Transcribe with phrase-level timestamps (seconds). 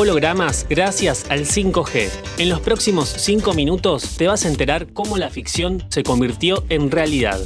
[0.00, 2.08] Hologramas gracias al 5G.
[2.38, 6.92] En los próximos 5 minutos te vas a enterar cómo la ficción se convirtió en
[6.92, 7.40] realidad.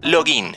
[0.00, 0.52] Login.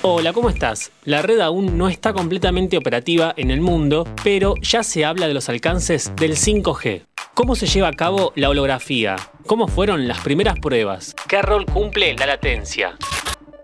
[0.00, 0.90] Hola, ¿cómo estás?
[1.04, 5.34] La red aún no está completamente operativa en el mundo, pero ya se habla de
[5.34, 7.04] los alcances del 5G.
[7.34, 9.16] ¿Cómo se lleva a cabo la holografía?
[9.46, 11.14] ¿Cómo fueron las primeras pruebas?
[11.28, 12.96] ¿Qué rol cumple la latencia?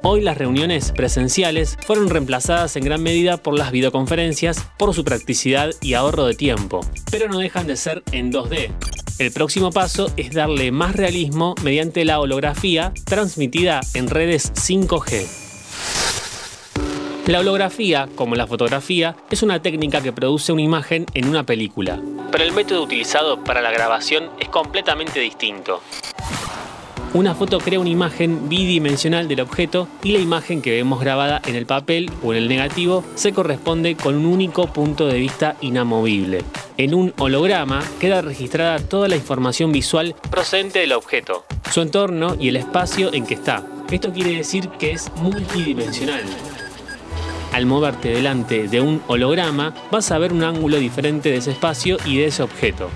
[0.06, 5.70] Hoy las reuniones presenciales fueron reemplazadas en gran medida por las videoconferencias por su practicidad
[5.80, 8.70] y ahorro de tiempo, pero no dejan de ser en 2D.
[9.18, 15.26] El próximo paso es darle más realismo mediante la holografía transmitida en redes 5G.
[17.26, 21.98] La holografía, como la fotografía, es una técnica que produce una imagen en una película,
[22.30, 25.80] pero el método utilizado para la grabación es completamente distinto.
[27.14, 31.54] Una foto crea una imagen bidimensional del objeto y la imagen que vemos grabada en
[31.54, 36.42] el papel o en el negativo se corresponde con un único punto de vista inamovible.
[36.76, 42.48] En un holograma queda registrada toda la información visual procedente del objeto, su entorno y
[42.48, 43.64] el espacio en que está.
[43.92, 46.24] Esto quiere decir que es multidimensional.
[47.52, 51.96] Al moverte delante de un holograma vas a ver un ángulo diferente de ese espacio
[52.04, 52.90] y de ese objeto.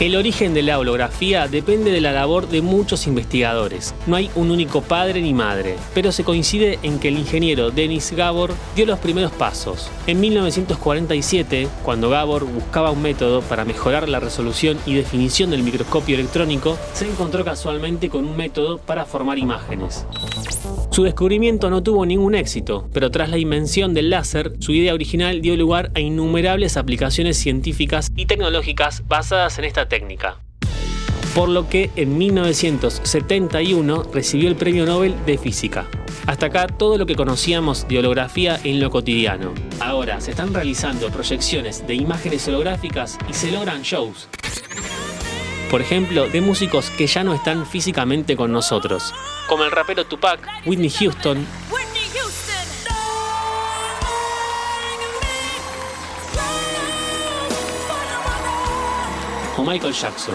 [0.00, 3.96] El origen de la holografía depende de la labor de muchos investigadores.
[4.06, 8.12] No hay un único padre ni madre, pero se coincide en que el ingeniero Denis
[8.12, 9.90] Gabor dio los primeros pasos.
[10.06, 16.14] En 1947, cuando Gabor buscaba un método para mejorar la resolución y definición del microscopio
[16.14, 20.06] electrónico, se encontró casualmente con un método para formar imágenes.
[20.90, 25.40] Su descubrimiento no tuvo ningún éxito, pero tras la invención del láser, su idea original
[25.40, 30.38] dio lugar a innumerables aplicaciones científicas y tecnológicas basadas en esta técnica.
[31.34, 35.86] Por lo que en 1971 recibió el Premio Nobel de Física.
[36.26, 39.54] Hasta acá todo lo que conocíamos de holografía en lo cotidiano.
[39.80, 44.28] Ahora se están realizando proyecciones de imágenes holográficas y se logran shows.
[45.70, 49.14] Por ejemplo, de músicos que ya no están físicamente con nosotros,
[49.48, 51.46] como el rapero Tupac, Whitney Houston,
[59.64, 60.34] Michael Jackson.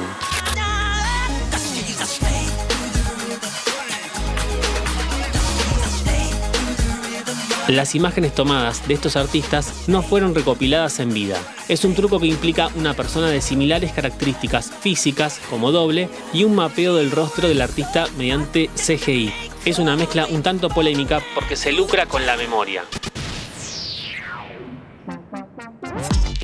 [7.69, 11.37] Las imágenes tomadas de estos artistas no fueron recopiladas en vida.
[11.69, 16.55] Es un truco que implica una persona de similares características físicas como doble y un
[16.55, 19.31] mapeo del rostro del artista mediante CGI.
[19.63, 22.83] Es una mezcla un tanto polémica porque se lucra con la memoria.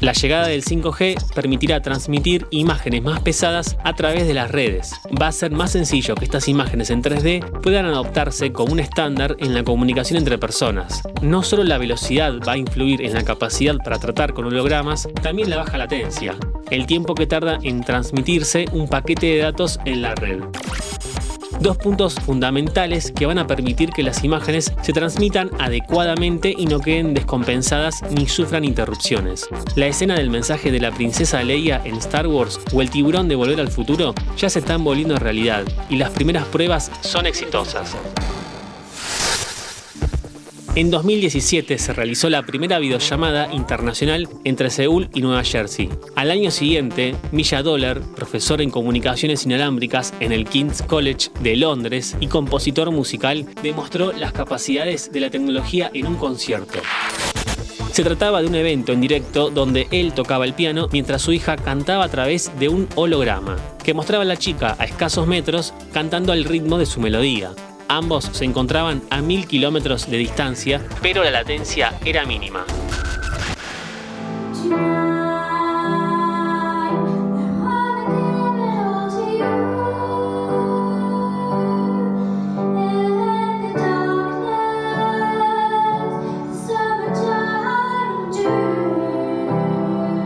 [0.02, 4.94] La llegada del 5G permitirá transmitir imágenes más pesadas a través de las redes.
[5.22, 9.36] Va a ser más sencillo que estas imágenes en 3D puedan adoptarse como un estándar
[9.40, 11.02] en la comunicación entre personas.
[11.22, 15.50] No solo la velocidad va a influir en la capacidad para tratar con hologramas, también
[15.50, 16.36] la baja latencia,
[16.72, 20.40] el tiempo que tarda en transmitirse un paquete de datos en la red
[21.60, 26.80] dos puntos fundamentales que van a permitir que las imágenes se transmitan adecuadamente y no
[26.80, 29.48] queden descompensadas ni sufran interrupciones.
[29.76, 33.36] La escena del mensaje de la princesa Leia en Star Wars o el tiburón de
[33.36, 37.96] Volver al Futuro ya se están volviendo realidad y las primeras pruebas son exitosas.
[40.76, 45.90] En 2017 se realizó la primera videollamada internacional entre Seúl y Nueva Jersey.
[46.16, 52.16] Al año siguiente, Milla Dollar, profesor en comunicaciones inalámbricas en el King's College de Londres
[52.20, 56.80] y compositor musical, demostró las capacidades de la tecnología en un concierto.
[57.92, 61.58] Se trataba de un evento en directo donde él tocaba el piano mientras su hija
[61.58, 66.32] cantaba a través de un holograma, que mostraba a la chica a escasos metros cantando
[66.32, 67.54] al ritmo de su melodía.
[67.92, 72.64] Ambos se encontraban a mil kilómetros de distancia, pero la latencia era mínima.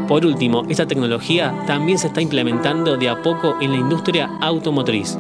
[0.09, 5.17] Por último, esta tecnología también se está implementando de a poco en la industria automotriz.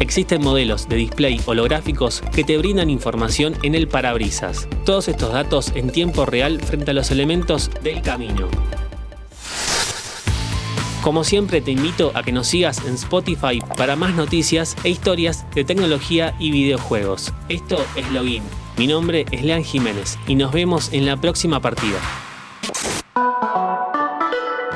[0.00, 4.66] Existen modelos de display holográficos que te brindan información en el parabrisas.
[4.86, 8.48] Todos estos datos en tiempo real frente a los elementos del camino.
[11.02, 15.44] Como siempre te invito a que nos sigas en Spotify para más noticias e historias
[15.54, 17.32] de tecnología y videojuegos.
[17.50, 18.42] Esto es Login.
[18.78, 22.00] Mi nombre es Lean Jiménez y nos vemos en la próxima partida.